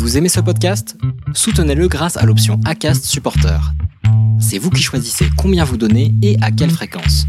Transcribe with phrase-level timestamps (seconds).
[0.00, 0.96] Vous aimez ce podcast?
[1.34, 3.60] Soutenez-le grâce à l'option ACAST Supporter.
[4.40, 7.26] C'est vous qui choisissez combien vous donnez et à quelle fréquence.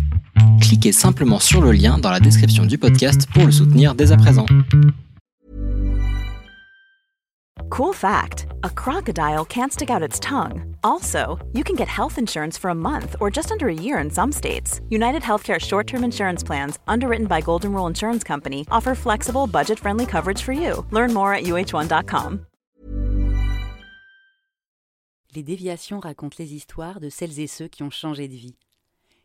[0.62, 4.18] Cliquez simplement sur le lien dans la description du podcast pour le soutenir dès à
[4.18, 4.46] présent.
[7.70, 10.74] Cool fact a crocodile can't stick out its tongue.
[10.82, 14.10] Also, you can get health insurance for a month or just under a year in
[14.10, 14.80] some states.
[14.90, 19.78] United Healthcare short term insurance plans, underwritten by Golden Rule Insurance Company, offer flexible, budget
[19.78, 20.86] friendly coverage for you.
[20.92, 22.46] Learn more at uh1.com.
[25.34, 28.58] Les déviations racontent les histoires de celles et ceux qui ont changé de vie.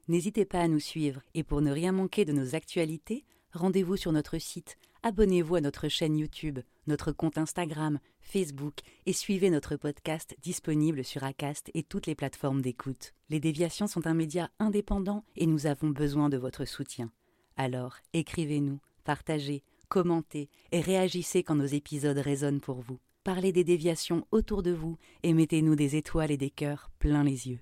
[0.06, 4.12] N'hésitez pas à nous suivre et pour ne rien manquer de nos actualités, rendez-vous sur
[4.12, 8.74] notre site, abonnez-vous à notre chaîne YouTube, notre compte Instagram, Facebook
[9.06, 13.12] et suivez notre podcast disponible sur Acast et toutes les plateformes d'écoute.
[13.28, 17.10] Les déviations sont un média indépendant et nous avons besoin de votre soutien.
[17.56, 23.00] Alors, écrivez-nous, partagez, commentez et réagissez quand nos épisodes résonnent pour vous.
[23.26, 27.48] Parlez des déviations autour de vous et mettez-nous des étoiles et des cœurs plein les
[27.48, 27.58] yeux.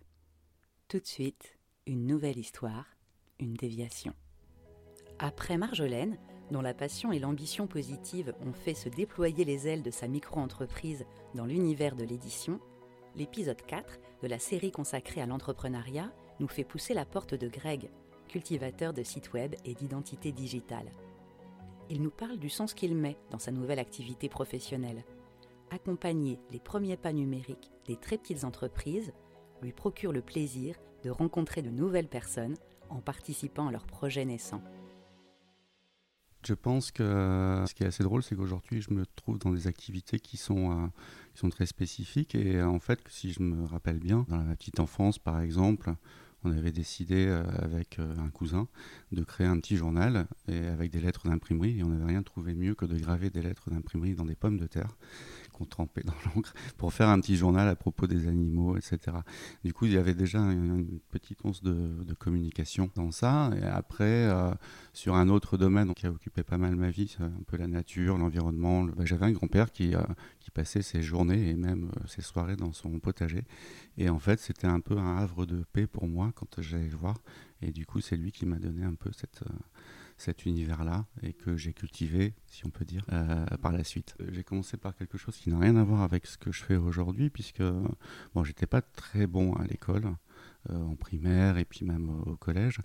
[0.88, 1.56] Tout de suite,
[1.86, 2.84] une nouvelle histoire,
[3.40, 4.12] une déviation.
[5.18, 6.18] Après Marjolaine,
[6.50, 11.06] dont la passion et l'ambition positive ont fait se déployer les ailes de sa micro-entreprise
[11.34, 12.60] dans l'univers de l'édition,
[13.16, 17.88] l'épisode 4 de la série consacrée à l'entrepreneuriat nous fait pousser la porte de Greg,
[18.28, 20.92] cultivateur de sites web et d'identité digitale.
[21.88, 25.04] Il nous parle du sens qu'il met dans sa nouvelle activité professionnelle
[25.70, 29.12] accompagner les premiers pas numériques des très petites entreprises
[29.62, 32.56] lui procure le plaisir de rencontrer de nouvelles personnes
[32.90, 34.62] en participant à leurs projets naissants.
[36.46, 39.66] Je pense que ce qui est assez drôle, c'est qu'aujourd'hui, je me trouve dans des
[39.66, 40.90] activités qui sont,
[41.42, 42.34] euh, très spécifiques.
[42.34, 45.94] Et en fait, si je me rappelle bien, dans ma petite enfance, par exemple,
[46.44, 48.68] on avait décidé euh, avec euh, un cousin
[49.12, 51.78] de créer un petit journal et avec des lettres d'imprimerie.
[51.78, 54.58] Et on n'avait rien trouvé mieux que de graver des lettres d'imprimerie dans des pommes
[54.58, 54.98] de terre
[55.54, 59.16] qu'on trempait dans l'encre pour faire un petit journal à propos des animaux, etc.
[59.64, 63.50] Du coup, il y avait déjà une, petite once de, communication dans ça.
[63.56, 64.52] Et après, euh,
[64.92, 68.18] sur un autre domaine qui a occupé pas mal ma vie, un peu la nature,
[68.18, 70.02] l'environnement, bah, j'avais un grand-père qui, euh,
[70.40, 73.44] qui passait ses journées et même euh, ses soirées dans son potager.
[73.96, 76.96] Et en fait, c'était un peu un havre de paix pour moi quand j'allais le
[76.96, 77.16] voir.
[77.62, 79.42] Et du coup, c'est lui qui m'a donné un peu cette
[80.16, 84.14] cet univers-là et que j'ai cultivé, si on peut dire, euh, par la suite.
[84.20, 86.62] Euh, j'ai commencé par quelque chose qui n'a rien à voir avec ce que je
[86.62, 87.62] fais aujourd'hui, puisque
[88.34, 90.16] bon, j'étais pas très bon à l'école,
[90.70, 92.80] euh, en primaire et puis même au collège.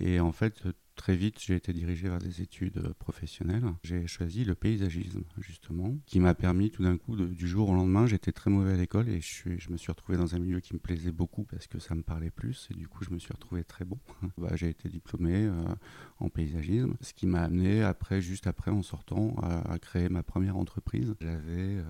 [0.00, 0.62] Et en fait,
[0.96, 3.64] Très vite, j'ai été dirigé vers des études euh, professionnelles.
[3.82, 8.06] J'ai choisi le paysagisme, justement, qui m'a permis tout d'un coup, du jour au lendemain,
[8.06, 10.78] j'étais très mauvais à l'école et je, me suis retrouvé dans un milieu qui me
[10.78, 13.64] plaisait beaucoup parce que ça me parlait plus et du coup, je me suis retrouvé
[13.64, 13.98] très bon.
[14.38, 15.62] bah, j'ai été diplômé euh,
[16.18, 20.58] en paysagisme, ce qui m'a amené après, juste après, en sortant, à, créer ma première
[20.58, 21.14] entreprise.
[21.20, 21.84] J'avais euh,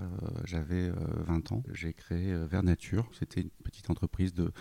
[0.44, 0.90] j'avais
[1.26, 1.62] 20 ans.
[1.72, 3.08] J'ai créé Vers Nature.
[3.18, 4.52] C'était une petite entreprise de...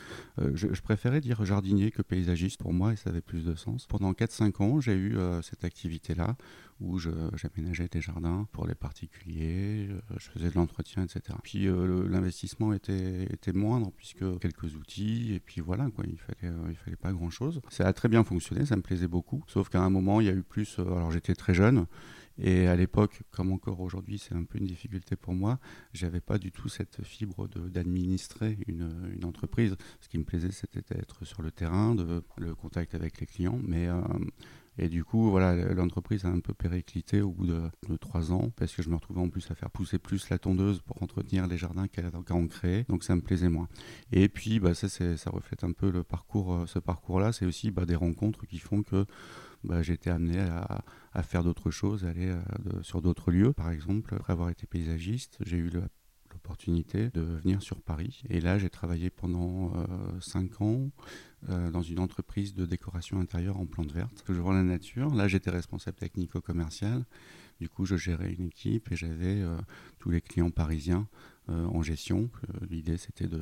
[0.54, 3.86] Je, je, préférais dire jardinier que paysagiste pour moi et ça avait plus de sens.
[3.86, 6.36] Pendant 4 ans, j'ai eu euh, cette activité-là
[6.80, 11.38] où j'aménageais des jardins pour les particuliers, euh, je faisais de l'entretien, etc.
[11.44, 16.54] Puis euh, l'investissement était, était, moindre puisque quelques outils et puis voilà quoi, il fallait
[16.70, 17.60] il fallait pas grand chose.
[17.70, 19.44] Ça a très bien fonctionné, ça me plaisait beaucoup.
[19.48, 20.80] Sauf qu'à un moment il y a eu plus.
[20.80, 21.86] alors j'étais très jeune.
[22.40, 25.60] Et à l'époque, comme encore aujourd'hui, c'est un peu une difficulté pour moi,
[25.94, 29.76] j'avais pas du tout cette fibre d'administrer une, une, entreprise.
[30.00, 33.60] Ce qui me plaisait, c'était d'être sur le terrain, de, le contact avec les clients.
[33.62, 34.02] Mais euh,
[34.82, 37.70] et du coup, voilà, l'entreprise a un peu périclité au bout de,
[38.00, 40.80] trois ans parce que je me retrouvais en plus à faire pousser plus la tondeuse
[40.80, 42.12] pour entretenir les jardins qu'elle a
[42.48, 42.86] créé.
[42.88, 43.68] Donc ça me plaisait moins.
[44.14, 47.34] Et puis, bah, ça, ça reflète un peu le parcours, euh, ce parcours-là.
[47.34, 49.06] C'est aussi bah, des rencontres qui font que
[49.64, 50.84] bah, été amené à,
[51.14, 52.42] à faire d'autres choses, aller euh,
[52.82, 53.54] sur d'autres lieux.
[53.54, 58.22] Par exemple, après avoir été paysagiste, j'ai eu l'opportunité de venir sur Paris.
[58.30, 59.74] Et là, j'ai travaillé pendant
[60.22, 60.92] 5 euh, ans
[61.50, 65.14] euh, dans une entreprise de décoration intérieure en plantes vertes, toujours la nature.
[65.14, 67.06] Là, j'étais responsable technico-commercial.
[67.60, 69.44] Du coup, je gérais une équipe et j'avais
[69.98, 71.10] tous les clients parisiens
[71.50, 72.30] en gestion.
[72.70, 73.42] L'idée, c'était de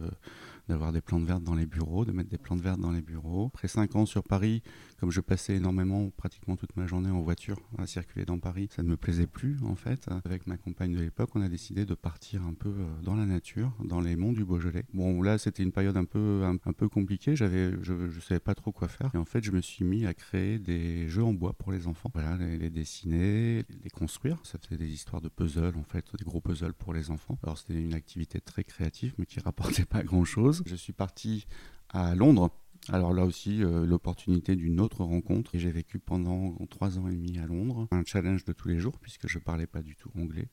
[0.68, 3.50] d'avoir des plantes vertes dans les bureaux, de mettre des plantes vertes dans les bureaux.
[3.54, 4.62] Après cinq ans sur Paris,
[5.00, 8.84] comme je passais énormément, pratiquement toute ma journée en voiture à circuler dans Paris, ça
[8.84, 10.08] ne me plaisait plus en fait.
[10.26, 13.26] Avec ma compagne de l'époque, on a décidé de partir un peu euh, dans la
[13.26, 14.86] nature, dans les monts du Beaujolais.
[14.94, 17.36] Bon, là, c'était une période un peu, un, peu compliquée.
[17.36, 19.12] J'avais, je ne savais pas trop quoi faire.
[19.14, 21.88] Et en fait, je me suis mis à créer des jeux en bois pour les
[21.88, 22.10] enfants.
[22.14, 24.38] Voilà, les, dessiner, les construire.
[24.44, 27.38] Ça faisait des histoires de puzzles, en fait, des gros puzzles pour les enfants.
[27.44, 30.64] Alors, c'était une activité très créative, mais qui rapportait pas grand-chose.
[30.66, 31.46] Je suis parti
[31.90, 32.52] à Londres
[32.90, 35.56] Alors là aussi, l'opportunité d'une autre rencontre.
[35.56, 37.88] Et j'ai vécu pendant trois ans et demi à Londres.
[37.92, 40.48] Un challenge de tous les jours, puisque je parlais pas du tout anglais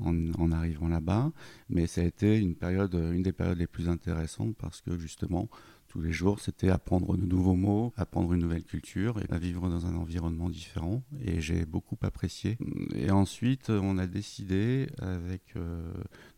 [0.00, 1.32] en, arrivant là-bas.
[1.70, 5.48] Mais ça a été une période, une des périodes les plus intéressantes parce que justement,
[5.88, 9.68] tous les jours, c'était apprendre de nouveaux mots, apprendre une nouvelle culture et à vivre
[9.68, 11.02] dans un environnement différent.
[11.24, 12.58] Et j'ai beaucoup apprécié.
[12.94, 15.92] Et ensuite, on a décidé avec euh,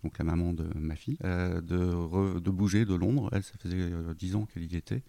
[0.05, 3.29] donc la maman de ma fille euh, de, de, bouger de Londres.
[3.33, 5.03] Elle, ça faisait euh, dix ans qu'elle y était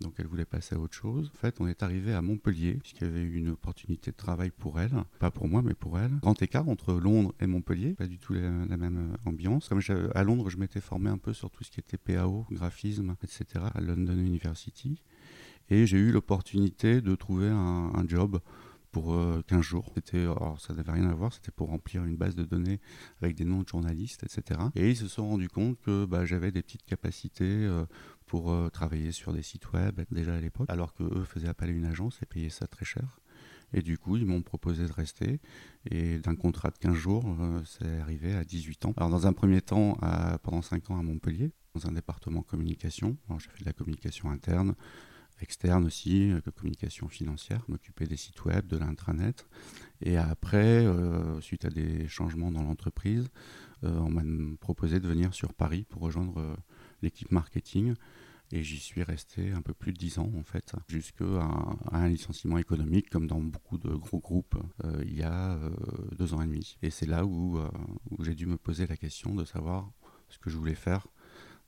[0.00, 1.30] donc elle voulait passer à autre chose.
[1.34, 4.50] En fait, on est arrivé à Montpellier, puisqu'il y avait eu une opportunité de travail
[4.50, 6.12] pour elle, pas pour moi, mais pour elle.
[6.20, 8.40] Grand écart entre Londres et Montpellier, pas du tout la,
[8.76, 9.68] même euh, ambiance.
[9.68, 9.80] Comme
[10.14, 13.64] à Londres, je m'étais formé un peu sur tout ce qui était PAO, graphisme, etc.,
[13.74, 15.00] à London University.
[15.68, 18.40] Et j'ai eu l'opportunité de trouver un, job
[18.96, 19.14] pour
[19.46, 19.92] 15 euh, jours.
[19.94, 20.26] C'était,
[20.58, 22.80] ça n'avait rien à voir, c'était pour remplir une base de données
[23.20, 24.58] avec des noms de journalistes, etc.
[24.74, 27.84] Et ils se sont rendus compte que bah, j'avais des petites capacités euh,
[28.24, 31.72] pour euh, travailler sur des sites web déjà à l'époque, alors qu'eux faisaient appel à
[31.72, 33.20] une agence et payaient ça très cher.
[33.74, 35.40] Et du coup, ils m'ont proposé de rester.
[35.90, 38.94] Et d'un contrat de 15 jours, c'est arrivé à 18 ans.
[38.96, 39.98] Alors, dans un premier temps,
[40.44, 43.16] pendant 5 ans à Montpellier, dans un département communication.
[43.38, 44.74] J'ai fait de la communication interne,
[45.40, 49.46] externe aussi, euh, communication financière, m'occuper des sites web, de l'intranet.
[50.00, 50.86] Et après,
[51.40, 53.28] suite à des changements dans l'entreprise,
[53.82, 54.22] on m'a
[54.58, 56.56] proposé de venir sur Paris pour rejoindre
[57.02, 57.94] l'équipe marketing.
[58.52, 61.24] Et j'y suis resté un peu plus de 10 ans en fait, jusqu'à
[61.90, 65.70] un, licenciement économique comme dans beaucoup de gros groupes euh, il y a euh,
[66.16, 66.76] deux ans et demi.
[66.82, 67.58] Et c'est là euh, où
[68.20, 69.90] j'ai dû me poser la question de savoir
[70.28, 71.08] ce que je voulais faire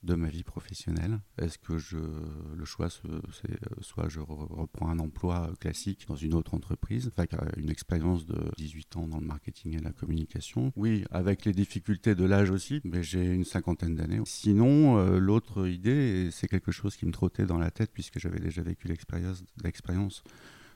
[0.03, 1.21] de ma vie professionnelle.
[1.39, 6.55] Est-ce que je, le choix, c'est soit je reprends un emploi classique dans une autre
[6.55, 10.73] entreprise, enfin, une expérience de 18 ans dans le marketing et la communication.
[10.77, 14.21] Oui, avec les difficultés de l'âge aussi, mais j'ai une cinquantaine d'années.
[14.25, 18.41] Sinon, euh, l'autre idée, c'est quelque chose qui me trottait dans la tête puisque j'avais
[18.41, 20.23] déjà vécu l'expérience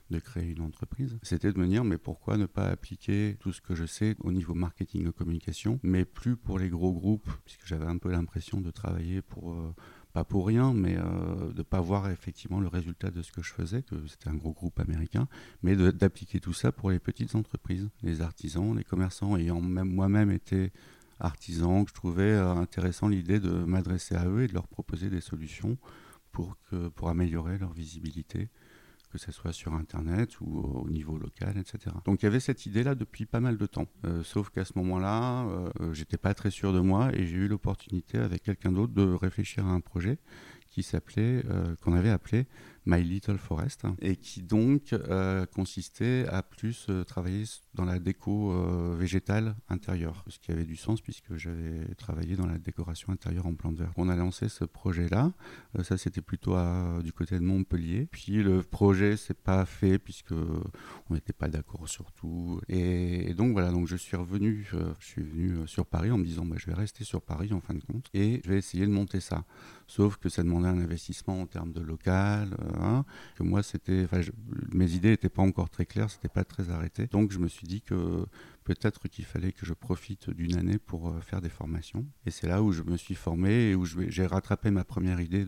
[0.09, 3.61] de créer une entreprise, c'était de me dire mais pourquoi ne pas appliquer tout ce
[3.61, 7.65] que je sais au niveau marketing et communication, mais plus pour les gros groupes, puisque
[7.65, 9.73] j'avais un peu l'impression de travailler pour euh,
[10.13, 13.41] pas pour rien, mais euh, de ne pas voir effectivement le résultat de ce que
[13.41, 15.27] je faisais, que c'était un gros groupe américain,
[15.63, 20.31] mais d'appliquer tout ça pour les petites entreprises, les artisans, les commerçants, ayant même moi-même
[20.31, 20.71] été
[21.19, 25.09] artisan, que je trouvais euh, intéressant l'idée de m'adresser à eux et de leur proposer
[25.09, 25.77] des solutions
[26.31, 28.49] pour, que, pour améliorer leur visibilité
[29.13, 31.95] que ce soit sur Internet ou au niveau local, etc.
[32.05, 33.87] Donc il y avait cette idée-là depuis pas mal de temps.
[34.05, 37.47] Euh, sauf qu'à ce moment-là, euh, j'étais pas très sûr de moi et j'ai eu
[37.47, 40.17] l'opportunité avec quelqu'un d'autre de réfléchir à un projet
[40.71, 42.47] qui s'appelait, euh, qu'on avait appelé
[42.85, 48.51] My Little Forest, et qui donc euh, consistait à plus euh, travailler dans la déco
[48.51, 53.45] euh, végétale intérieure, ce qui avait du sens puisque j'avais travaillé dans la décoration intérieure
[53.45, 53.93] en plantes vertes.
[53.95, 55.31] On a lancé ce projet-là,
[55.81, 56.55] ça c'était plutôt
[57.01, 61.87] du côté de Montpellier, puis le projet s'est pas fait puisque on n'était pas d'accord
[61.87, 64.67] sur tout, et, donc voilà, donc je suis revenu,
[64.99, 67.61] je suis venu sur Paris en me disant bah, je vais rester sur Paris en
[67.61, 69.45] fin de compte, et je vais essayer de monter ça,
[69.87, 72.55] sauf que ça demandait un investissement en termes de local,
[73.35, 74.07] Que moi, c'était,
[74.71, 77.07] mes idées n'étaient pas encore très claires, c'était pas très arrêté.
[77.07, 78.25] Donc, je me suis dit que
[78.63, 82.05] peut-être qu'il fallait que je profite d'une année pour euh, faire des formations.
[82.25, 85.45] Et c'est là où je me suis formé et où j'ai rattrapé ma première idée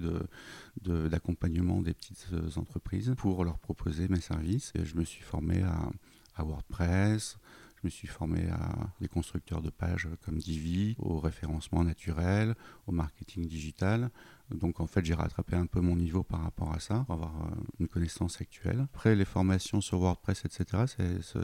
[0.81, 4.71] d'accompagnement des petites euh, entreprises pour leur proposer mes services.
[4.75, 5.89] Et je me suis formé à,
[6.35, 7.37] à WordPress,
[7.81, 12.55] je me suis formé à des constructeurs de pages comme Divi, au référencement naturel,
[12.87, 14.09] au marketing digital.
[14.51, 17.35] Donc en fait, j'ai rattrapé un peu mon niveau par rapport à ça, pour avoir
[17.35, 18.81] euh, une connaissance actuelle.
[18.81, 21.39] Après, les formations sur WordPress, etc., ça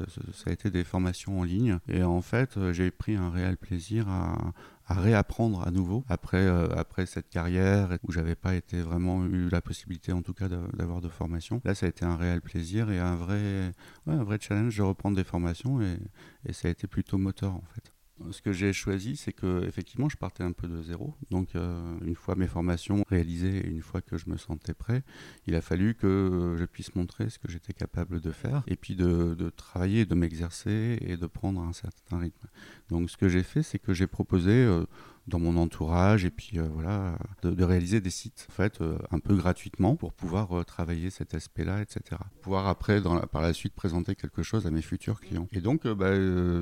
[0.46, 1.79] a été des formations en ligne.
[1.88, 4.53] Et en fait, euh, j'ai pris un réel plaisir à,
[4.89, 9.62] réapprendre à nouveau après, euh, après cette carrière où j'avais pas été vraiment eu la
[9.62, 11.62] possibilité en tout cas d'avoir de formation.
[11.63, 13.72] Là, ça a été un réel plaisir et un vrai,
[14.05, 15.98] un vrai challenge de reprendre des formations et,
[16.46, 17.90] et ça a été plutôt moteur en fait
[18.31, 21.15] ce que j'ai choisi, c'est que effectivement, je partais un peu de zéro.
[21.29, 25.03] Donc, euh, une fois mes formations réalisées, une fois que je me sentais prêt,
[25.47, 28.95] il a fallu que je puisse montrer ce que j'étais capable de faire, et puis
[28.95, 32.47] de, de travailler, de m'exercer et de prendre un certain rythme.
[32.89, 34.85] Donc, ce que j'ai fait, c'est que j'ai proposé euh,
[35.27, 39.19] dans mon entourage et puis euh, voilà, de, réaliser des sites en fait euh, un
[39.19, 42.19] peu gratuitement pour pouvoir euh, travailler cet aspect-là, etc.
[42.41, 43.01] Pouvoir après
[43.31, 45.47] par la suite présenter quelque chose à mes futurs clients.
[45.51, 46.11] Et donc bah,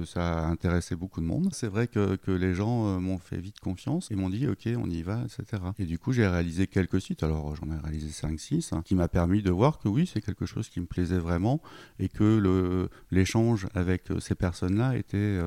[0.06, 1.50] ça a intéressé beaucoup de monde.
[1.54, 4.90] C'est vrai que, que les gens m'ont fait vite confiance et m'ont dit ok on
[4.90, 5.64] y va, etc.
[5.78, 9.08] Et du coup j'ai réalisé quelques sites, alors j'en ai réalisé 5-6, hein, qui m'a
[9.08, 11.62] permis de voir que oui c'est quelque chose qui me plaisait vraiment
[12.00, 15.40] et que l'échange avec ces personnes-là était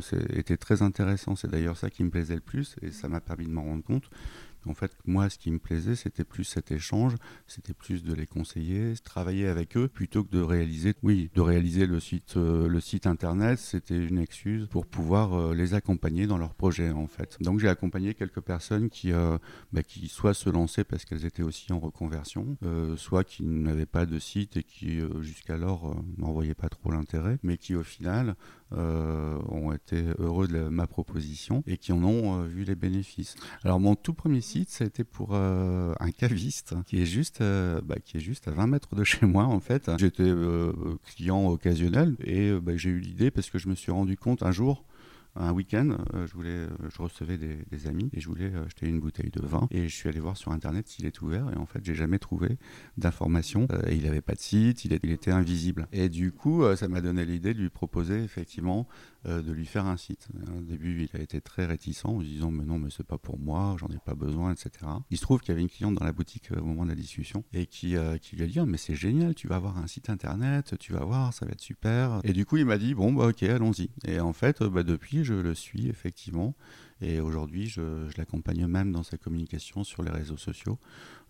[0.00, 1.36] c'était euh, très intéressant.
[1.36, 3.84] C'est d'ailleurs ça qui me plaisait le plus et ça m'a permis de m'en rendre
[3.84, 4.10] compte
[4.66, 7.14] En fait, moi, ce qui me plaisait, c'était plus cet échange,
[7.46, 11.86] c'était plus de les conseiller, travailler avec eux, plutôt que de réaliser, oui, de réaliser
[11.86, 16.38] le site, euh, le site internet, c'était une excuse pour pouvoir euh, les accompagner dans
[16.38, 17.38] leurs projets, en fait.
[17.40, 19.38] Donc, j'ai accompagné quelques personnes qui, euh,
[19.72, 22.56] bah, qui soit se lançaient parce qu'elles étaient aussi en reconversion,
[22.96, 27.56] soit qui n'avaient pas de site et qui, jusqu'alors, n'en voyaient pas trop l'intérêt, mais
[27.56, 28.34] qui, au final,
[28.72, 33.36] ont été heureux de ma proposition et qui en ont vu les bénéfices.
[33.64, 37.40] Alors, mon tout premier site, ça a été pour euh, un caviste qui est juste,
[37.40, 39.90] euh, bah, qui est juste à 20 mètres de chez moi en fait.
[39.98, 40.72] J'étais euh,
[41.14, 44.52] client occasionnel et bah, j'ai eu l'idée parce que je me suis rendu compte un
[44.52, 44.84] jour
[45.36, 49.30] un week-end, euh, euh, je recevais des, amis et je voulais euh, acheter une bouteille
[49.30, 49.68] de vin.
[49.70, 51.50] Et je suis allé voir sur internet s'il est ouvert.
[51.54, 52.58] Et en fait, j'ai jamais trouvé
[52.96, 53.66] d'informations.
[53.90, 55.86] il n'avait pas de site, il, était invisible.
[55.92, 58.86] Et du coup, ça m'a donné l'idée de lui proposer effectivement
[59.26, 60.28] de lui faire un site.
[60.56, 63.38] Au début, il a été très réticent en disant Mais non, mais c'est pas pour
[63.38, 64.70] moi, j'en ai pas besoin, etc.
[65.10, 66.94] Il se trouve qu'il y avait une cliente dans la boutique au moment de la
[66.94, 70.10] discussion et qui, lui a dit oh, Mais c'est génial, tu vas avoir un site
[70.10, 72.20] internet, tu vas voir, ça va être super.
[72.24, 73.90] Et du coup, il m'a dit Bon, bah ok, allons-y.
[74.06, 76.54] Et en fait, bah, depuis, je le suis effectivement.
[77.02, 77.82] Et aujourd'hui, je,
[78.18, 80.78] l'accompagne même dans sa communication sur les réseaux sociaux.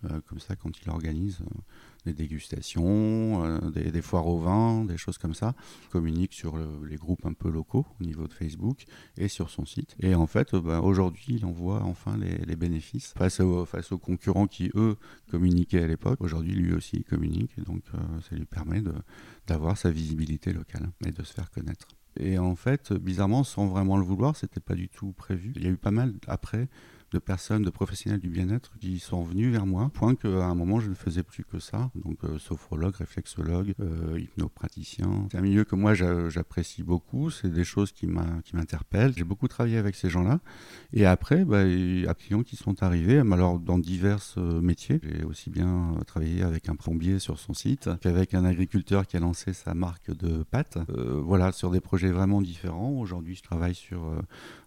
[0.03, 1.59] Euh, comme ça, quand il organise euh,
[2.05, 6.97] des dégustations, euh, des, foires au vin, des choses comme ça, il communique sur les
[6.97, 8.85] groupes un peu locaux au niveau de Facebook
[9.17, 9.95] et sur son site.
[9.99, 14.47] Et en fait, bah, aujourd'hui, il en voit enfin les, bénéfices face, face aux concurrents
[14.47, 14.97] qui, eux,
[15.29, 16.19] communiquaient à l'époque.
[16.21, 17.51] Aujourd'hui, lui aussi, il communique.
[17.57, 17.83] Et donc,
[18.29, 18.81] ça lui permet
[19.47, 21.87] d'avoir sa visibilité locale et de se faire connaître.
[22.19, 25.53] Et en fait, bizarrement, sans vraiment le vouloir, c'était pas du tout prévu.
[25.55, 26.67] Il y a eu pas mal après
[27.11, 30.79] de personnes, de professionnels du bien-être qui sont venus vers moi, point qu'à un moment
[30.79, 35.27] je ne faisais plus que ça, donc euh, sophrologue, réflexologue, euh, hypnopraticien.
[35.31, 39.13] C'est un milieu que moi j'apprécie beaucoup, c'est des choses qui m'interpellent.
[39.15, 40.39] J'ai beaucoup travaillé avec ces gens-là,
[40.93, 44.99] et après, bah, il y a clients qui sont arrivés, alors dans divers euh, métiers.
[45.03, 49.19] J'ai aussi bien travaillé avec un plombier sur son site qu'avec un agriculteur qui a
[49.19, 50.77] lancé sa marque de pâtes.
[50.89, 52.91] voilà, sur des projets vraiment différents.
[52.91, 54.13] Aujourd'hui, je travaille sur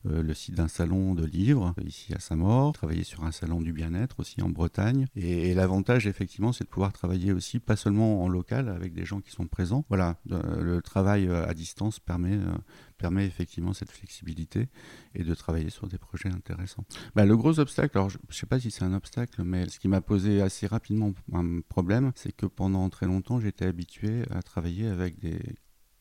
[0.04, 3.72] le site d'un salon de livres ici à saint mort, travailler sur un salon du
[3.72, 5.06] bien-être aussi en Bretagne.
[5.14, 9.20] Et, l'avantage, effectivement, c'est de pouvoir travailler aussi, pas seulement en local, avec des gens
[9.20, 9.84] qui sont présents.
[9.88, 12.54] Voilà, le travail euh, à distance permet, euh,
[12.98, 14.68] permet effectivement cette flexibilité
[15.14, 16.84] et de travailler sur des projets intéressants.
[17.14, 19.78] Bah, le gros obstacle, alors je ne sais pas si c'est un obstacle, mais ce
[19.78, 24.42] qui m'a posé assez rapidement un problème, c'est que pendant très longtemps, j'étais habitué à
[24.42, 25.38] travailler avec des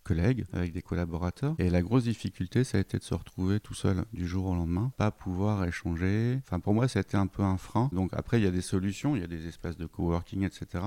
[0.03, 1.55] collègues, avec des collaborateurs.
[1.59, 4.55] Et la grosse difficulté, ça a été de se retrouver tout seul du jour au
[4.55, 6.39] lendemain, pas pouvoir échanger.
[6.45, 7.89] Enfin, pour moi, été un peu un frein.
[7.91, 10.83] Donc après, il y a des solutions, il y a des espaces de coworking, etc.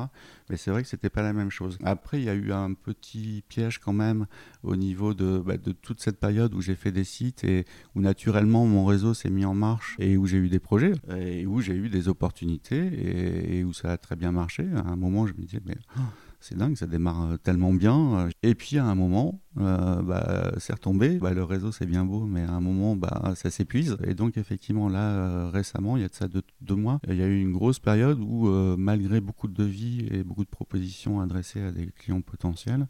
[0.50, 1.78] Mais c'est vrai que c'était pas la même chose.
[1.84, 4.26] Après, il y a eu un petit piège quand même
[4.62, 8.00] au niveau de, bah, de toute cette période où j'ai fait des sites et où
[8.00, 11.60] naturellement mon réseau s'est mis en marche et où j'ai eu des projets et où
[11.60, 14.66] j'ai eu des opportunités et, où ça a très bien marché.
[14.74, 15.76] À un moment, je me disais, mais...
[15.98, 16.02] Oh,
[16.46, 18.28] c'est dingue, ça démarre euh, tellement bien.
[18.44, 21.18] Et puis à un moment, euh, bah, c'est retombé.
[21.18, 23.96] Bah, le réseau c'est bien beau, mais à un moment, bah, ça s'épuise.
[24.04, 27.22] Et donc effectivement, là euh, récemment, il y a de ça deux, mois, il y
[27.22, 31.62] a eu une grosse période où, malgré beaucoup de devis et beaucoup de propositions adressées
[31.62, 32.86] à des clients potentiels,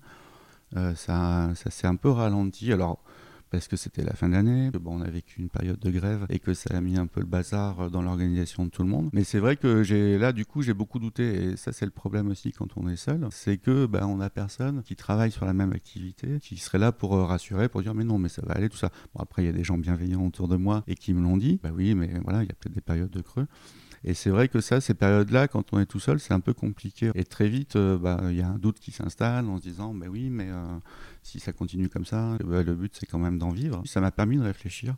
[0.75, 2.73] ça, ça s'est un peu ralenti.
[2.73, 3.03] Alors
[3.51, 6.27] parce que c'était la fin d'année, que bon, on a vécu une période de grève
[6.29, 9.11] et que ça a mis un peu le bazar dans l'organisation de tout le monde.
[9.13, 11.91] Mais c'est vrai que j'ai là, du coup, j'ai beaucoup douté et ça, c'est le
[11.91, 15.47] problème aussi quand on est seul, c'est que ben, on a personne qui travaille sur
[15.47, 18.43] la même activité, qui serait là pour euh, rassurer, pour dire mais non, mais ça
[18.45, 18.91] va aller, tout ça.
[19.15, 21.37] Bon, après, il y a des gens bienveillants autour de moi et qui me l'ont
[21.37, 21.61] dit.
[21.63, 23.47] Bah oui, mais voilà, il y a peut-être des périodes de creux.
[24.09, 26.55] Et c'est vrai que ça, ces périodes-là, quand on est tout seul, c'est un peu
[26.55, 27.11] compliqué.
[27.17, 29.93] Et très vite, euh, bah, il y a un doute qui s'installe en se disant,
[29.95, 30.79] bah oui, mais euh,
[31.25, 33.83] si ça continue comme ça, bah, le but c'est quand même d'en vivre.
[33.85, 34.95] Ça m'a permis de réfléchir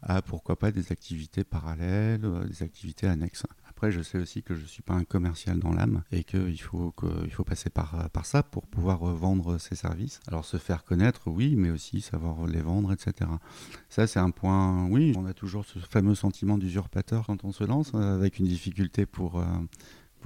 [0.00, 3.44] à pourquoi pas des activités parallèles, euh, des activités annexes.
[3.76, 6.58] Après, je sais aussi que je ne suis pas un commercial dans l'âme et qu'il
[6.58, 6.94] faut,
[7.26, 10.20] il faut passer par, par ça pour pouvoir vendre ses services.
[10.28, 13.30] Alors se faire connaître, oui, mais aussi savoir les vendre, etc.
[13.90, 17.64] Ça, c'est un point, oui, on a toujours ce fameux sentiment d'usurpateur quand on se
[17.64, 19.40] lance, euh, avec une difficulté pour...
[19.40, 19.44] Euh,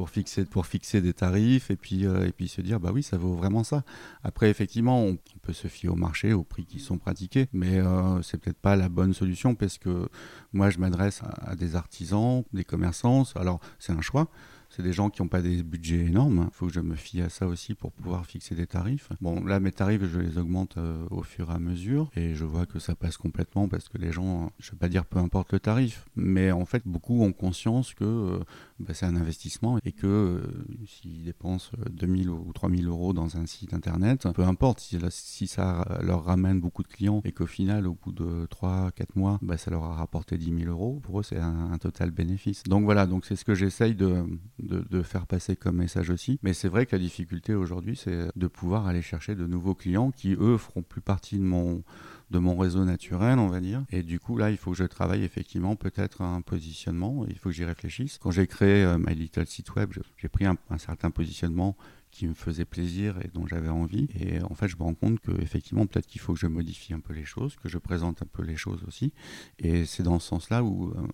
[0.00, 3.02] pour fixer, pour fixer des tarifs et puis, euh, et puis se dire bah oui
[3.02, 3.84] ça vaut vraiment ça.
[4.24, 8.22] Après effectivement on, peut se fier au marché, aux prix qui sont pratiqués, mais euh,
[8.22, 10.08] c'est peut-être pas la bonne solution parce que
[10.54, 14.30] moi je m'adresse à, des artisans, des commerçants, alors c'est un choix.
[14.70, 16.46] C'est des gens qui n'ont pas des budgets énormes.
[16.48, 19.08] Il faut que je me fie à ça aussi pour pouvoir fixer des tarifs.
[19.20, 22.08] Bon, là, mes tarifs, je les augmente euh, au fur et à mesure.
[22.14, 24.88] Et je vois que ça passe complètement parce que les gens, je ne vais pas
[24.88, 28.38] dire peu importe le tarif, mais en fait, beaucoup ont conscience que
[28.80, 30.40] bah, c'est un investissement et que euh,
[30.86, 36.24] s'ils dépensent 2000 ou 3000 euros dans un site internet, peu importe si, ça leur
[36.24, 39.84] ramène beaucoup de clients et qu'au final, au bout de 3-4 mois, bah, ça leur
[39.84, 42.62] a rapporté 10 000 euros, pour eux, c'est un, total bénéfice.
[42.64, 44.24] Donc voilà, donc c'est ce que j'essaye de,
[44.58, 46.38] de, faire passer comme message aussi.
[46.42, 50.10] Mais c'est vrai que la difficulté aujourd'hui, c'est de pouvoir aller chercher de nouveaux clients
[50.10, 51.82] qui, eux, feront plus partie de mon
[52.30, 53.84] de mon réseau naturel, on va dire.
[53.90, 57.24] Et du coup, là, il faut que je travaille effectivement peut-être un positionnement.
[57.28, 58.18] Il faut que j'y réfléchisse.
[58.18, 61.76] Quand j'ai créé euh, My Little Site Web, j'ai pris un, certain positionnement
[62.10, 64.08] qui me faisait plaisir et dont j'avais envie.
[64.18, 66.92] Et en fait, je me rends compte que effectivement, peut-être qu'il faut que je modifie
[66.92, 69.12] un peu les choses, que je présente un peu les choses aussi.
[69.58, 71.06] Et c'est dans ce sens-là où euh,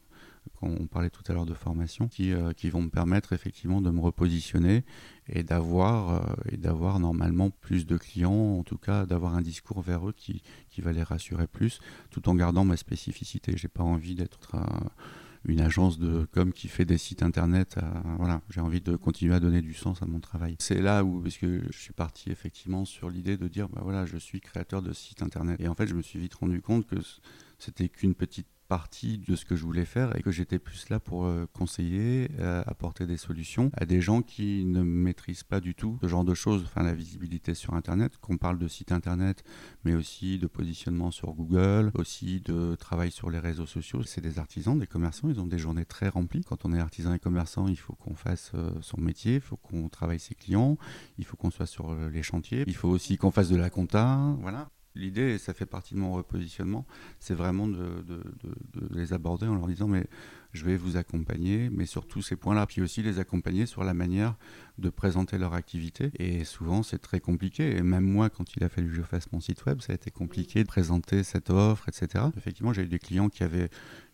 [0.62, 3.90] on parlait tout à l'heure de formation, qui, euh, qui, vont me permettre effectivement de
[3.90, 4.84] me repositionner
[5.28, 9.80] et d'avoir euh, et d'avoir normalement plus de clients, en tout cas d'avoir un discours
[9.80, 13.56] vers eux qui, qui, va les rassurer plus, tout en gardant ma spécificité.
[13.56, 14.88] J'ai pas envie d'être euh,
[15.44, 17.76] une agence de com qui fait des sites internet.
[18.18, 20.56] voilà, j'ai envie de continuer à donner du sens à mon travail.
[20.58, 24.06] C'est là où, parce que je suis parti effectivement sur l'idée de dire, bah voilà,
[24.06, 25.60] je suis créateur de sites internet.
[25.60, 26.96] Et en fait, je me suis vite rendu compte que
[27.58, 31.00] c'était qu'une petite partie de ce que je voulais faire et que j'étais plus là
[31.00, 35.74] pour euh, conseiller, euh, apporter des solutions à des gens qui ne maîtrisent pas du
[35.74, 39.44] tout ce genre de choses, enfin la visibilité sur Internet, qu'on parle de site Internet,
[39.84, 44.02] mais aussi de positionnement sur Google, aussi de travail sur les réseaux sociaux.
[44.02, 46.42] C'est des artisans, des commerçants, ils ont des journées très remplies.
[46.42, 49.56] Quand on est artisan et commerçant, il faut qu'on fasse euh, son métier, il faut
[49.56, 50.76] qu'on travaille ses clients,
[51.18, 54.36] il faut qu'on soit sur les chantiers, il faut aussi qu'on fasse de la compta,
[54.40, 54.68] voilà.
[54.96, 56.86] L'idée, et ça fait partie de mon repositionnement,
[57.20, 58.02] c'est vraiment de,
[58.90, 60.06] les aborder en leur disant mais
[60.52, 63.92] je vais vous accompagner, mais sur tous ces points-là, puis aussi les accompagner sur la
[63.92, 64.36] manière
[64.78, 66.10] de présenter leur activité.
[66.18, 67.76] Et souvent, c'est très compliqué.
[67.76, 69.94] Et même moi, quand il a fallu que je fasse mon site web, ça a
[69.94, 72.24] été compliqué de présenter cette offre, etc.
[72.38, 73.68] Effectivement, j'ai eu des clients qui avaient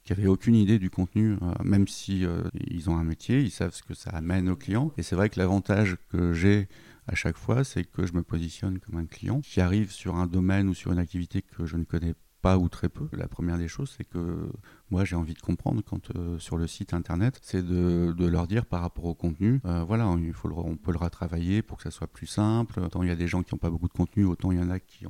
[0.05, 3.51] qui n'avaient aucune idée du contenu, euh, même si euh, ils ont un métier, ils
[3.51, 4.93] savent ce que ça amène aux clients.
[4.99, 6.67] Et c'est vrai que l'avantage que j'ai
[7.07, 10.27] à chaque fois, c'est que je me positionne comme un client qui arrive sur un
[10.27, 13.09] domaine ou sur une activité que je ne connais pas ou très peu.
[13.13, 14.51] La première des choses, c'est que
[14.91, 18.67] moi j'ai envie de comprendre quand euh, sur le site internet, c'est de, leur dire
[18.67, 21.91] par rapport au contenu, euh, voilà, il faut on peut le retravailler pour que ça
[21.91, 22.81] soit plus simple.
[22.81, 24.63] Autant il y a des gens qui n'ont pas beaucoup de contenu, autant il y
[24.63, 25.07] en a qui,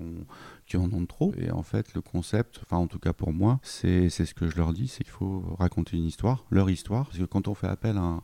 [0.66, 1.32] qui en ont trop.
[1.38, 4.56] Et en fait, le concept, enfin en tout cas pour moi, c'est ce que je
[4.56, 7.06] leur dis, c'est qu'il faut raconter une histoire, leur histoire.
[7.06, 8.22] Parce que quand on fait appel à un,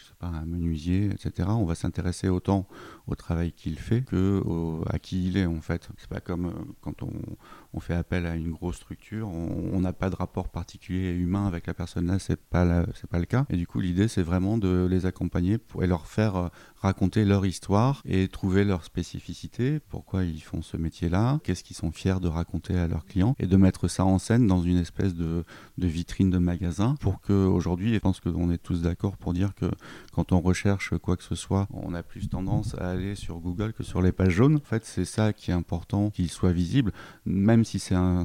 [0.00, 2.66] je sais pas, un menuisier, etc., on va s'intéresser autant
[3.06, 4.42] au travail qu'il fait que
[4.86, 5.88] à qui il est en fait.
[5.98, 10.10] C'est pas comme euh, quand on, fait appel à une grosse structure, on n'a pas
[10.10, 13.46] de rapport particulier et humain avec la personne là, c'est pas c'est pas le cas.
[13.48, 16.48] Et du coup, l'idée c'est vraiment de les accompagner et leur faire euh,
[16.80, 21.92] raconter leur histoire et trouver leur spécificité, pourquoi ils font ce métier-là, qu'est-ce qu'ils sont
[21.92, 25.14] fiers de raconter à leurs clients et de mettre ça en scène dans une espèce
[25.14, 25.44] de,
[25.78, 29.70] vitrine de magasin pour que aujourd'hui, je pense qu'on est tous d'accord pour dire que
[30.12, 33.72] quand on recherche quoi que ce soit, on a plus tendance à aller sur Google
[33.72, 34.56] que sur les pages jaunes.
[34.56, 36.92] En fait, c'est ça qui est important, qu'il soit visible,
[37.26, 38.24] même si c'est un,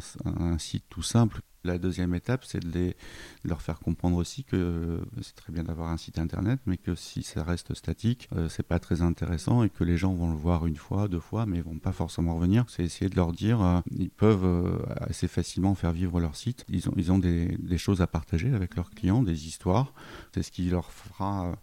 [0.58, 1.42] site tout simple.
[1.66, 2.94] La deuxième étape, c'est de,
[3.44, 7.24] leur faire comprendre aussi que c'est très bien d'avoir un site internet, mais que si
[7.24, 10.66] ça reste statique, euh, c'est pas très intéressant et que les gens vont le voir
[10.68, 12.66] une fois, deux fois, mais vont pas forcément revenir.
[12.70, 16.66] C'est essayer de leur dire, euh, ils peuvent euh, assez facilement faire vivre leur site.
[16.70, 19.94] Ils ont, ils ont des, des, choses à partager avec leurs clients, des histoires.
[20.34, 21.56] C'est ce qui leur fera.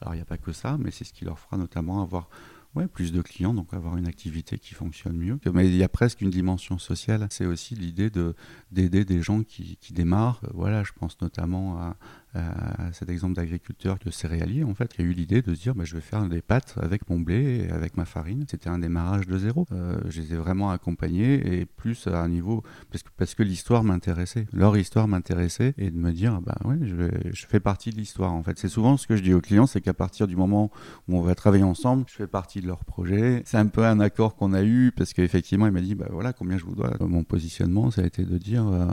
[0.00, 2.28] alors il n'y a pas que ça, mais c'est ce qui leur fera notamment avoir
[2.74, 5.38] Ouais, plus de clients, donc avoir une activité qui fonctionne mieux.
[5.52, 7.26] Mais il y a presque une dimension sociale.
[7.30, 8.34] C'est aussi l'idée de
[8.70, 10.40] d'aider des gens qui, qui démarrent.
[10.52, 11.96] Voilà, je pense notamment à
[12.92, 15.84] cet exemple d'agriculteur de céréalier, en fait, qui a eu l'idée de se dire bah,
[15.84, 18.44] je vais faire des pâtes avec mon blé et avec ma farine.
[18.48, 19.66] C'était un démarrage de zéro.
[19.72, 22.62] Euh, je les ai vraiment accompagnés et plus à un niveau
[23.16, 27.90] parce que, l'histoire m'intéressait, leur histoire m'intéressait et de me dire bah je, fais partie
[27.90, 28.32] de l'histoire.
[28.32, 30.70] En fait, c'est souvent ce que je dis aux clients, c'est qu'à partir du moment
[31.08, 33.42] où on va travailler ensemble, je fais partie de leur projet.
[33.46, 36.32] C'est un peu un accord qu'on a eu parce qu'effectivement, il m'a dit bah voilà
[36.32, 36.90] combien je vous dois.
[37.00, 38.86] Mon positionnement, ça a été de dire euh,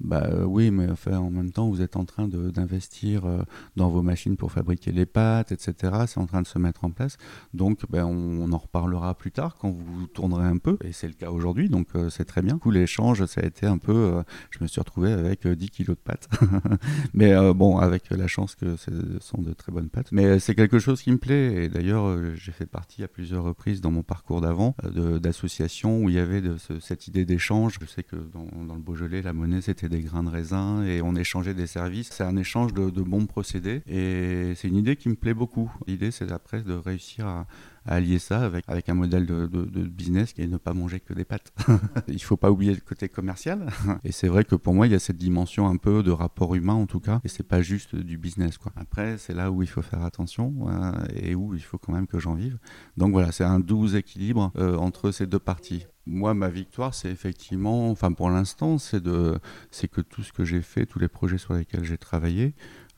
[0.00, 3.42] bah euh, oui, mais enfin, en même temps, vous êtes en train d'investir euh,
[3.76, 5.74] dans vos machines pour fabriquer les pâtes, etc.
[6.06, 7.16] C'est en train de se mettre en place.
[7.52, 10.78] Donc, ben, on, en reparlera plus tard quand vous tournerez un peu.
[10.84, 12.54] Et c'est le cas aujourd'hui, donc euh, c'est très bien.
[12.54, 14.22] Du coup, l'échange, ça a été un peu.
[14.50, 16.28] je me suis retrouvé avec 10 kilos de pâtes.
[17.14, 20.12] mais bon, avec la chance que ce sont de très bonnes pâtes.
[20.12, 21.64] Mais c'est quelque chose qui me plaît.
[21.64, 26.14] Et d'ailleurs, j'ai fait partie à plusieurs reprises dans mon parcours d'avant d'associations où il
[26.14, 26.42] y avait
[26.80, 27.78] cette idée d'échange.
[27.80, 31.02] Je sais que dans, dans le Beaujolais, la monnaie, c'était des grains de raisin et
[31.02, 32.10] on échangeait des services.
[32.12, 35.70] C'est un échange de, bons procédés et c'est une idée qui me plaît beaucoup.
[35.86, 37.46] L'idée, c'est après de réussir à,
[37.84, 39.46] allier ça avec, avec un modèle de,
[39.88, 41.52] business qui est ne pas manger que des pâtes.
[42.08, 43.70] il faut pas oublier le côté commercial.
[44.04, 46.54] et c'est vrai que pour moi, il y a cette dimension un peu de rapport
[46.54, 48.58] humain en tout cas, et c'est pas juste du business.
[48.58, 48.72] Quoi.
[48.76, 52.06] Après, c'est là où il faut faire attention euh, et où il faut quand même
[52.06, 52.58] que j'en vive.
[52.96, 57.10] Donc voilà, c'est un doux équilibre euh, entre ces deux parties moi, ma victoire, c'est
[57.10, 59.38] effectivement, enfin pour l'instant, c'est de,
[59.70, 62.54] c'est que tout ce que j'ai fait, tous les projets sur lesquels j'ai travaillé,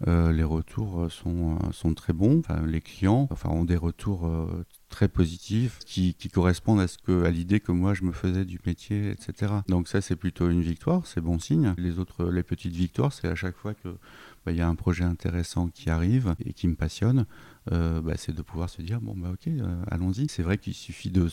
[0.09, 2.39] euh, les retours sont, sont très bons.
[2.41, 4.29] Enfin, les clients, enfin, ont des retours
[4.91, 8.61] très positifs qui, correspondent à ce que à l'idée que moi je me faisais du
[8.67, 9.55] métier, etc.
[9.69, 11.75] Donc ça c'est plutôt une victoire, c'est bon signe.
[11.79, 13.89] Les autres, les petites victoires, c'est à chaque fois que
[14.45, 17.27] bah, il y a un projet intéressant qui arrive et qui me passionne,
[17.73, 20.29] euh, bah, c'est de pouvoir se dire bon bah ok, euh, allons-y.
[20.29, 21.29] C'est vrai qu'il suffit de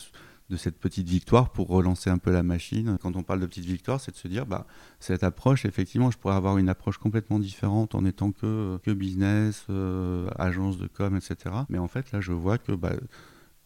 [0.50, 2.96] de cette petite victoire pour relancer un peu la machine.
[3.00, 4.66] Quand on parle de petite victoire, c'est de se dire, bah,
[4.98, 9.66] cette approche, effectivement, je pourrais avoir une approche complètement différente en étant que, que business,
[9.68, 11.54] euh, agence de com, etc.
[11.68, 12.92] Mais en fait, là, je vois que bah,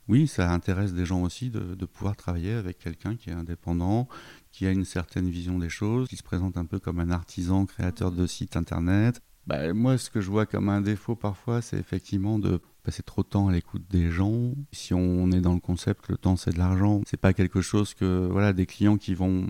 [0.09, 4.09] oui, ça intéresse des gens aussi de, pouvoir travailler avec quelqu'un qui est indépendant,
[4.51, 7.67] qui a une certaine vision des choses, qui se présente un peu comme un artisan
[7.67, 9.23] créateur de sites internet.
[9.47, 13.23] Bah, moi, ce que je vois comme un défaut parfois, c'est effectivement de passer trop
[13.23, 14.53] de temps à l'écoute des gens.
[14.73, 17.95] Si on est dans le concept le temps c'est de l'argent, c'est pas quelque chose
[17.95, 19.47] que voilà des clients qui vont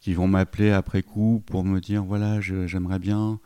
[0.00, 3.40] qui vont m'appeler après coup pour me dire voilà j'aimerais bien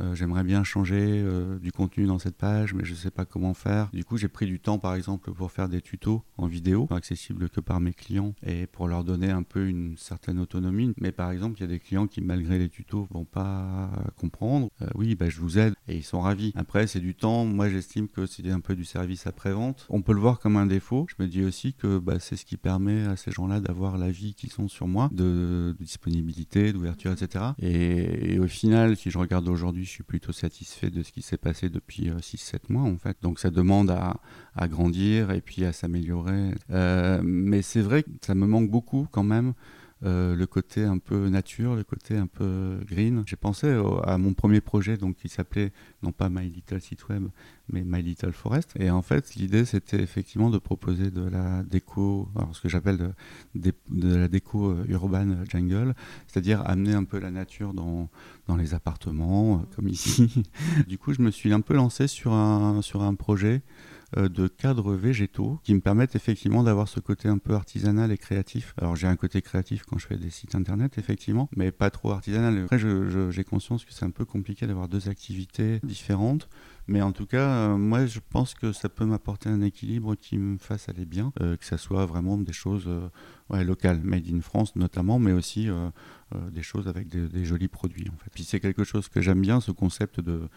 [0.00, 3.24] euh, j'aimerais bien changer euh, du contenu dans cette page, mais je ne sais pas
[3.24, 3.90] comment faire.
[3.92, 7.48] Du coup, j'ai pris du temps, par exemple, pour faire des tutos en vidéo, accessibles
[7.48, 10.92] que par mes clients, et pour leur donner un peu une certaine autonomie.
[10.98, 14.68] Mais par exemple, il y a des clients qui, malgré les tutos, vont pas comprendre.
[14.82, 16.52] Euh, oui, bah, je vous aide, et ils sont ravis.
[16.56, 17.44] Après, c'est du temps.
[17.44, 19.86] Moi, j'estime que c'est un peu du service après-vente.
[19.90, 21.06] On peut le voir comme un défaut.
[21.08, 24.10] Je me dis aussi que bah, c'est ce qui permet à ces gens-là d'avoir la
[24.10, 27.44] vie qu'ils sont sur moi, de, disponibilité, d'ouverture, etc.
[27.58, 31.36] et au final, si je regarde aujourd'hui, je suis plutôt satisfait de ce qui s'est
[31.36, 33.16] passé depuis 6-7 euh, mois en fait.
[33.22, 36.52] Donc ça demande à, grandir et puis à s'améliorer.
[36.70, 39.54] Euh, mais c'est vrai que ça me manque beaucoup quand même
[40.04, 43.22] euh, le côté un peu nature, le côté un peu green.
[43.26, 43.68] J'ai pensé
[44.04, 47.28] à mon premier projet donc qui s'appelait non pas My Little Site Web,
[47.72, 48.74] mais My Little Forest.
[48.78, 53.14] Et en fait, l'idée c'était effectivement de proposer de la déco, alors ce que j'appelle
[53.54, 55.94] de, la déco euh, urban jungle,
[56.26, 58.08] c'est-à-dire amener un peu la nature dans,
[58.46, 60.44] dans les appartements, euh, comme ici.
[60.88, 63.62] du coup, je me suis un peu lancé sur un, sur un projet
[64.16, 68.74] de cadres végétaux qui me permettent effectivement d'avoir ce côté un peu artisanal et créatif.
[68.78, 72.10] Alors j'ai un côté créatif quand je fais des sites internet effectivement, mais pas trop
[72.12, 72.64] artisanal.
[72.64, 76.48] Après j'ai conscience que c'est un peu compliqué d'avoir deux activités différentes.
[76.86, 80.38] Mais en tout cas, euh, moi, je pense que ça peut m'apporter un équilibre qui
[80.38, 82.88] me fasse aller bien, euh, que ça soit vraiment des choses
[83.50, 85.68] locales, made in France notamment, mais aussi
[86.50, 88.08] des choses avec des, jolis produits.
[88.08, 88.30] En fait.
[88.34, 90.48] Puis c'est quelque chose que j'aime bien, ce concept de,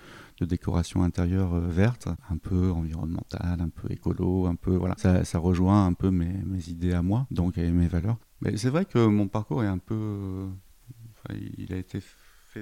[0.42, 4.96] décoration intérieure verte, un peu environnementale un peu écolo, un peu voilà.
[4.98, 8.18] Ça, rejoint un peu mes, idées à moi, donc mes valeurs.
[8.42, 10.48] Mais c'est vrai que mon parcours est un peu, euh,
[11.58, 12.00] il a été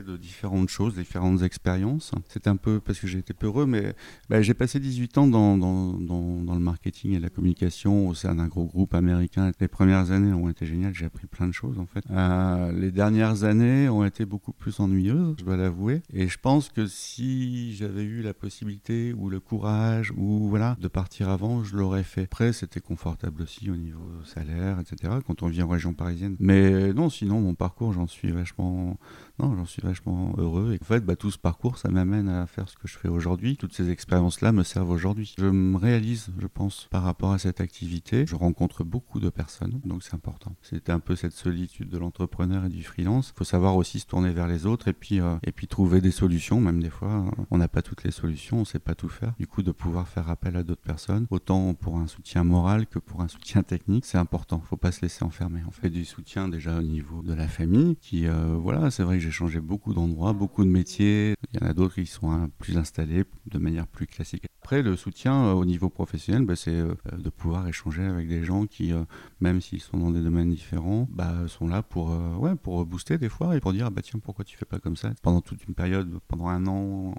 [0.02, 2.12] de différentes choses, différentes expériences.
[2.30, 3.94] C'est un peu parce que j'ai été peureux, mais
[4.30, 8.66] bah, j'ai passé 18 ans dans, le marketing et la communication au sein d'un gros
[8.66, 9.52] groupe américain.
[9.60, 12.04] Les premières années ont été géniales, j'ai appris plein de choses en fait.
[12.12, 16.02] Euh, les dernières années ont été beaucoup plus ennuyeuses, je dois l'avouer.
[16.14, 20.88] Et je pense que si j'avais eu la possibilité ou le courage ou voilà de
[20.88, 22.24] partir avant, je l'aurais fait.
[22.24, 25.14] Après, c'était confortable aussi au niveau salaire, etc.
[25.26, 26.36] Quand on vit en région parisienne.
[26.40, 28.98] Mais non, sinon mon parcours, j'en suis vachement
[29.40, 30.74] non, j'en suis vachement heureux.
[30.74, 33.08] Et en fait, bah, tout ce parcours, ça m'amène à faire ce que je fais
[33.08, 33.58] aujourd'hui.
[33.58, 35.34] Toutes ces expériences-là me servent aujourd'hui.
[35.38, 38.26] Je me réalise, je pense, par rapport à cette activité.
[38.26, 40.56] Je rencontre beaucoup de personnes, donc c'est important.
[40.62, 43.32] C'était un peu cette solitude de l'entrepreneur et du freelance.
[43.34, 46.02] Il faut savoir aussi se tourner vers les autres et puis, euh, et puis trouver
[46.02, 46.60] des solutions.
[46.60, 49.34] Même des fois, on n'a pas toutes les solutions, on sait pas tout faire.
[49.40, 53.00] Du coup, de pouvoir faire appel à d'autres personnes, autant pour un soutien moral que
[53.00, 54.62] pour un soutien technique, c'est important.
[54.68, 55.62] Faut pas se laisser enfermer.
[55.68, 59.18] On fait du soutien déjà au niveau de la famille, qui, euh, voilà, c'est vrai
[59.18, 61.36] que j'ai changé beaucoup d'endroits, beaucoup de métiers.
[61.54, 64.46] Il y en a d'autres qui sont hein, plus installés de manière plus classique.
[64.66, 68.44] Après, le soutien euh, au niveau professionnel, bah, c'est euh, de pouvoir échanger avec des
[68.44, 69.04] gens qui, euh,
[69.40, 72.10] même s'ils sont dans des domaines différents, bah, sont là pour,
[72.40, 74.80] ouais, pour booster des fois et pour dire ah, bah, tiens, pourquoi tu fais pas
[74.80, 75.12] comme ça?
[75.22, 77.14] Pendant toute une période, pendant un an,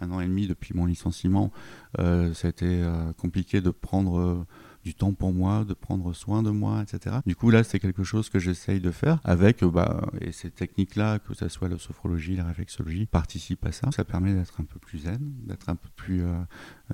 [0.00, 1.52] un an et demi depuis mon licenciement,
[1.98, 2.82] ça a été
[3.18, 4.46] compliqué de prendre
[4.86, 7.16] du temps pour moi, de prendre soin de moi, etc.
[7.26, 10.48] Du coup, là, c'est quelque chose que j'essaye de faire avec, euh, bah, et ces
[10.48, 13.90] techniques-là, que ce soit la sophrologie, la réflexologie, participent à ça.
[13.90, 16.36] Ça permet d'être un peu plus zen, d'être un peu plus euh,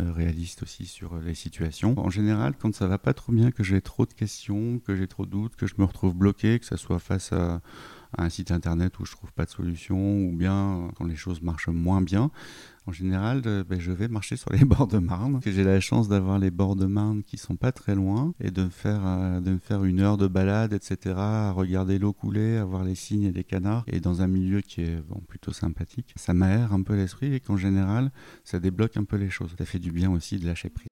[0.01, 1.95] euh, réaliste aussi sur les situations.
[1.99, 5.07] En général, quand ça va pas trop bien, que j'ai trop de questions, que j'ai
[5.07, 7.61] trop de doutes, que je me retrouve bloqué, que ça soit face à
[8.17, 11.69] un site internet où je trouve pas de solution ou bien quand les choses marchent
[11.69, 12.31] moins bien,
[12.87, 15.41] en général, euh, ben, je vais marcher sur les bords de Marne.
[15.45, 18.65] J'ai la chance d'avoir les bords de Marne qui sont pas très loin et de
[18.65, 21.15] me faire, euh, de me faire une heure de balade, etc.
[21.17, 24.61] À regarder l'eau couler, à voir les cygnes et les canards et dans un milieu
[24.61, 26.13] qui est bon, plutôt sympathique.
[26.17, 28.11] Ça m'aère un peu l'esprit et qu'en général,
[28.45, 29.55] ça débloque un peu les choses.
[29.57, 30.92] Ça fait du bien aussi de lâcher prise.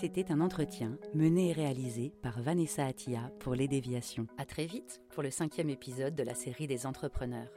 [0.00, 4.28] C'était un entretien mené et réalisé par Vanessa Attia pour Les Déviations.
[4.38, 7.50] À très vite pour le cinquième épisode de la série des entrepreneurs.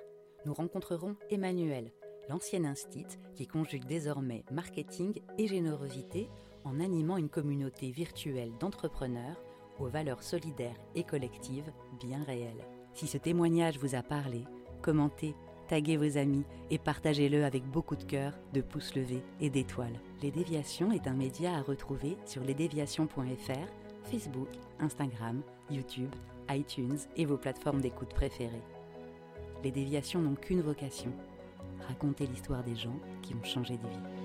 [0.47, 1.91] Nous rencontrerons Emmanuel,
[2.29, 6.29] l'ancien instit qui conjugue désormais marketing et générosité
[6.63, 9.39] en animant une communauté virtuelle d'entrepreneurs
[9.77, 12.65] aux valeurs solidaires et collectives bien réelles.
[12.95, 14.45] Si ce témoignage vous a parlé,
[14.81, 15.35] commentez,
[15.71, 20.01] taguez vos amis et partagez-le avec beaucoup de cœur, de pouces levés et d'étoiles.
[20.21, 24.49] Les Déviations est un média à retrouver sur lesdéviations.fr, Facebook,
[24.81, 26.13] Instagram, YouTube,
[26.49, 28.65] iTunes et vos plateformes d'écoute préférées.
[29.63, 31.13] Les Déviations n'ont qu'une vocation,
[31.87, 34.20] raconter l'histoire des gens qui ont changé de vie.